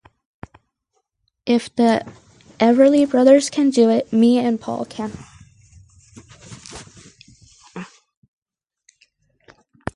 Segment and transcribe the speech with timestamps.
[1.45, 2.11] If the
[2.59, 5.11] Everly Brothers can do it, me and Paul can.